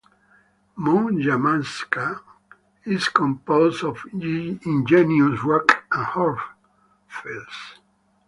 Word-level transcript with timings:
Mont 0.77 1.15
Yamaska 1.17 2.21
is 2.85 3.07
composed 3.07 3.83
of 3.83 4.03
igneous 4.11 5.43
rock 5.43 5.83
and 5.91 6.07
hornfels. 6.07 7.75